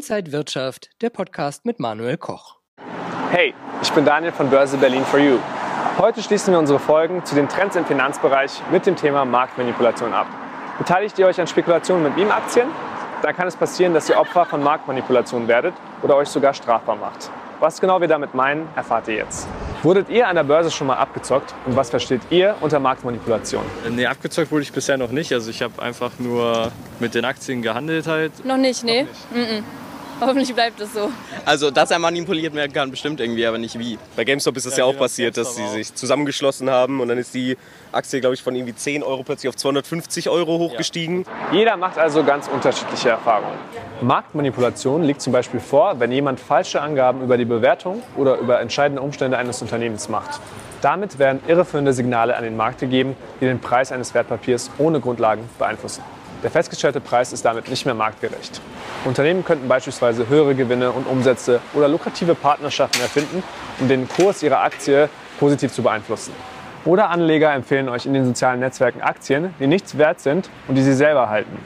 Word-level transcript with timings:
Inside 0.00 0.32
Wirtschaft, 0.32 0.88
der 1.02 1.10
Podcast 1.10 1.66
mit 1.66 1.78
Manuel 1.78 2.16
Koch. 2.16 2.56
Hey, 3.32 3.52
ich 3.82 3.92
bin 3.92 4.06
Daniel 4.06 4.32
von 4.32 4.48
Börse 4.48 4.78
Berlin 4.78 5.04
for 5.04 5.20
You. 5.20 5.36
Heute 5.98 6.22
schließen 6.22 6.54
wir 6.54 6.58
unsere 6.58 6.78
Folgen 6.78 7.22
zu 7.26 7.34
den 7.34 7.50
Trends 7.50 7.76
im 7.76 7.84
Finanzbereich 7.84 8.62
mit 8.72 8.86
dem 8.86 8.96
Thema 8.96 9.26
Marktmanipulation 9.26 10.14
ab. 10.14 10.26
Beteiligt 10.78 11.18
ihr 11.18 11.26
euch 11.26 11.38
an 11.38 11.46
Spekulationen 11.46 12.02
mit 12.02 12.16
Meme-Aktien? 12.16 12.68
Dann 13.20 13.36
kann 13.36 13.46
es 13.46 13.56
passieren, 13.56 13.92
dass 13.92 14.08
ihr 14.08 14.16
Opfer 14.16 14.46
von 14.46 14.62
Marktmanipulation 14.62 15.46
werdet 15.48 15.74
oder 16.02 16.16
euch 16.16 16.28
sogar 16.28 16.54
strafbar 16.54 16.96
macht. 16.96 17.30
Was 17.58 17.78
genau 17.78 18.00
wir 18.00 18.08
damit 18.08 18.32
meinen, 18.32 18.70
erfahrt 18.74 19.06
ihr 19.08 19.16
jetzt. 19.16 19.46
Wurdet 19.82 20.08
ihr 20.08 20.26
an 20.26 20.34
der 20.34 20.44
Börse 20.44 20.70
schon 20.70 20.86
mal 20.86 20.96
abgezockt 20.96 21.54
und 21.66 21.76
was 21.76 21.90
versteht 21.90 22.22
ihr 22.30 22.54
unter 22.62 22.80
Marktmanipulation? 22.80 23.64
Nee, 23.90 24.06
abgezockt 24.06 24.50
wurde 24.50 24.62
ich 24.62 24.72
bisher 24.72 24.96
noch 24.96 25.10
nicht. 25.10 25.30
Also 25.34 25.50
ich 25.50 25.60
habe 25.60 25.82
einfach 25.82 26.12
nur 26.18 26.72
mit 27.00 27.14
den 27.14 27.26
Aktien 27.26 27.60
gehandelt 27.60 28.06
halt. 28.06 28.46
Noch 28.46 28.56
nicht, 28.56 28.82
nee. 28.82 29.02
Noch 29.02 29.10
nicht. 29.10 29.30
Mm 29.30 29.56
-mm. 29.58 29.62
Hoffentlich 30.26 30.54
bleibt 30.54 30.80
es 30.80 30.92
so. 30.92 31.10
Also, 31.44 31.70
dass 31.70 31.90
er 31.90 31.98
manipuliert 31.98 32.54
werden 32.54 32.72
kann, 32.72 32.90
bestimmt 32.90 33.20
irgendwie, 33.20 33.46
aber 33.46 33.58
nicht 33.58 33.78
wie. 33.78 33.98
Bei 34.16 34.24
GameStop 34.24 34.56
ist 34.56 34.66
es 34.66 34.76
ja, 34.76 34.84
ja, 34.84 34.90
auch 34.90 34.96
passiert, 34.96 35.36
dass 35.36 35.56
sie 35.56 35.66
sich 35.68 35.94
zusammengeschlossen 35.94 36.68
haben 36.68 37.00
und 37.00 37.08
dann 37.08 37.18
ist 37.18 37.34
die 37.34 37.56
Aktie, 37.92 38.20
glaube 38.20 38.34
ich, 38.34 38.42
von 38.42 38.54
irgendwie 38.54 38.74
10 38.74 39.02
Euro 39.02 39.22
plötzlich 39.22 39.48
auf 39.48 39.56
250 39.56 40.28
Euro 40.28 40.58
hochgestiegen. 40.58 41.24
Ja. 41.52 41.58
Jeder 41.58 41.76
macht 41.76 41.98
also 41.98 42.22
ganz 42.22 42.48
unterschiedliche 42.48 43.10
Erfahrungen. 43.10 43.58
Marktmanipulation 44.02 45.02
liegt 45.02 45.22
zum 45.22 45.32
Beispiel 45.32 45.60
vor, 45.60 45.98
wenn 46.00 46.12
jemand 46.12 46.38
falsche 46.38 46.80
Angaben 46.80 47.22
über 47.22 47.36
die 47.36 47.44
Bewertung 47.44 48.02
oder 48.16 48.36
über 48.36 48.60
entscheidende 48.60 49.02
Umstände 49.02 49.38
eines 49.38 49.62
Unternehmens 49.62 50.08
macht. 50.08 50.40
Damit 50.82 51.18
werden 51.18 51.40
irreführende 51.46 51.92
Signale 51.92 52.36
an 52.36 52.44
den 52.44 52.56
Markt 52.56 52.80
gegeben, 52.80 53.16
die 53.40 53.44
den 53.44 53.60
Preis 53.60 53.92
eines 53.92 54.14
Wertpapiers 54.14 54.70
ohne 54.78 55.00
Grundlagen 55.00 55.48
beeinflussen. 55.58 56.02
Der 56.42 56.50
festgestellte 56.50 57.00
Preis 57.00 57.34
ist 57.34 57.44
damit 57.44 57.68
nicht 57.68 57.84
mehr 57.84 57.94
marktgerecht. 57.94 58.62
Unternehmen 59.04 59.44
könnten 59.44 59.68
beispielsweise 59.68 60.28
höhere 60.28 60.54
Gewinne 60.54 60.90
und 60.90 61.06
Umsätze 61.06 61.60
oder 61.74 61.86
lukrative 61.86 62.34
Partnerschaften 62.34 63.00
erfinden, 63.02 63.42
um 63.78 63.88
den 63.88 64.08
Kurs 64.08 64.42
ihrer 64.42 64.62
Aktie 64.62 65.10
positiv 65.38 65.72
zu 65.72 65.82
beeinflussen. 65.82 66.32
Oder 66.86 67.10
Anleger 67.10 67.52
empfehlen 67.52 67.90
euch 67.90 68.06
in 68.06 68.14
den 68.14 68.24
sozialen 68.24 68.60
Netzwerken 68.60 69.02
Aktien, 69.02 69.54
die 69.60 69.66
nichts 69.66 69.98
wert 69.98 70.20
sind 70.20 70.48
und 70.66 70.76
die 70.76 70.82
sie 70.82 70.94
selber 70.94 71.28
halten. 71.28 71.58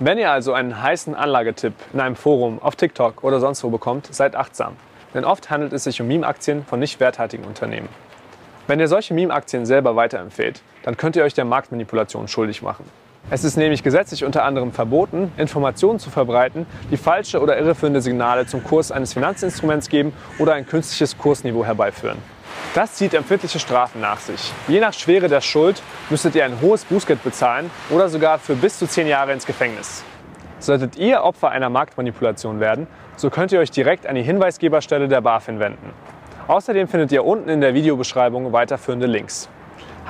Wenn 0.00 0.18
ihr 0.18 0.30
also 0.30 0.52
einen 0.52 0.82
heißen 0.82 1.14
Anlagetipp 1.14 1.72
in 1.94 2.00
einem 2.00 2.16
Forum, 2.16 2.60
auf 2.60 2.76
TikTok 2.76 3.24
oder 3.24 3.40
sonst 3.40 3.64
wo 3.64 3.70
bekommt, 3.70 4.14
seid 4.14 4.36
achtsam. 4.36 4.76
Denn 5.14 5.24
oft 5.24 5.48
handelt 5.50 5.72
es 5.72 5.84
sich 5.84 6.00
um 6.00 6.08
Meme-Aktien 6.08 6.64
von 6.66 6.78
nicht 6.78 7.00
werthaltigen 7.00 7.44
Unternehmen. 7.44 7.88
Wenn 8.66 8.80
ihr 8.80 8.88
solche 8.88 9.14
Meme-Aktien 9.14 9.64
selber 9.64 9.96
weiterempfehlt, 9.96 10.62
dann 10.82 10.98
könnt 10.98 11.16
ihr 11.16 11.24
euch 11.24 11.34
der 11.34 11.46
Marktmanipulation 11.46 12.28
schuldig 12.28 12.60
machen. 12.62 12.84
Es 13.28 13.44
ist 13.44 13.56
nämlich 13.56 13.82
gesetzlich 13.82 14.24
unter 14.24 14.44
anderem 14.44 14.72
verboten, 14.72 15.30
Informationen 15.36 15.98
zu 15.98 16.10
verbreiten, 16.10 16.66
die 16.90 16.96
falsche 16.96 17.40
oder 17.40 17.58
irreführende 17.58 18.00
Signale 18.00 18.46
zum 18.46 18.64
Kurs 18.64 18.90
eines 18.90 19.12
Finanzinstruments 19.12 19.88
geben 19.88 20.12
oder 20.38 20.54
ein 20.54 20.66
künstliches 20.66 21.16
Kursniveau 21.18 21.64
herbeiführen. 21.64 22.18
Das 22.74 22.94
zieht 22.94 23.14
empfindliche 23.14 23.58
Strafen 23.58 24.00
nach 24.00 24.20
sich. 24.20 24.52
Je 24.68 24.80
nach 24.80 24.92
Schwere 24.92 25.28
der 25.28 25.40
Schuld 25.40 25.82
müsstet 26.08 26.34
ihr 26.34 26.44
ein 26.44 26.60
hohes 26.60 26.84
Bußgeld 26.84 27.22
bezahlen 27.22 27.70
oder 27.90 28.08
sogar 28.08 28.38
für 28.38 28.54
bis 28.54 28.78
zu 28.78 28.86
zehn 28.86 29.06
Jahre 29.06 29.32
ins 29.32 29.46
Gefängnis. 29.46 30.04
Solltet 30.58 30.96
ihr 30.96 31.22
Opfer 31.22 31.50
einer 31.50 31.70
Marktmanipulation 31.70 32.60
werden, 32.60 32.86
so 33.16 33.30
könnt 33.30 33.50
ihr 33.52 33.60
euch 33.60 33.70
direkt 33.70 34.06
an 34.06 34.14
die 34.14 34.22
Hinweisgeberstelle 34.22 35.08
der 35.08 35.20
BaFin 35.20 35.58
wenden. 35.58 35.90
Außerdem 36.48 36.88
findet 36.88 37.12
ihr 37.12 37.24
unten 37.24 37.48
in 37.48 37.60
der 37.60 37.74
Videobeschreibung 37.74 38.52
weiterführende 38.52 39.06
Links. 39.06 39.48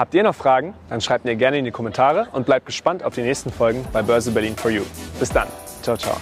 Habt 0.01 0.15
ihr 0.15 0.23
noch 0.23 0.35
Fragen? 0.35 0.73
Dann 0.89 1.03
schreibt 1.03 1.27
mir 1.27 1.37
gerne 1.37 1.59
in 1.59 1.67
die 1.67 1.71
Kommentare 1.71 2.29
und 2.33 2.47
bleibt 2.47 2.65
gespannt 2.65 3.03
auf 3.03 3.15
die 3.15 3.21
nächsten 3.21 3.53
Folgen 3.53 3.87
bei 3.93 4.01
Börse 4.01 4.31
Berlin 4.31 4.57
for 4.57 4.71
You. 4.71 4.81
Bis 5.19 5.29
dann. 5.29 5.47
Ciao, 5.83 5.95
ciao. 5.95 6.17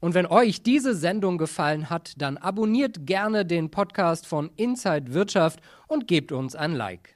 Und 0.00 0.14
wenn 0.14 0.26
euch 0.26 0.64
diese 0.64 0.96
Sendung 0.96 1.38
gefallen 1.38 1.90
hat, 1.90 2.14
dann 2.16 2.38
abonniert 2.38 3.06
gerne 3.06 3.46
den 3.46 3.70
Podcast 3.70 4.26
von 4.26 4.50
Inside 4.56 5.14
Wirtschaft 5.14 5.60
und 5.86 6.08
gebt 6.08 6.32
uns 6.32 6.56
ein 6.56 6.72
Like. 6.72 7.14